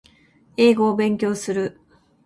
[0.57, 1.79] 英語を勉強する